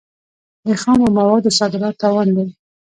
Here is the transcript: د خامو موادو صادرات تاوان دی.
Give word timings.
د 0.65 0.67
خامو 0.81 1.07
موادو 1.17 1.55
صادرات 1.59 1.95
تاوان 2.01 2.27
دی. 2.35 2.45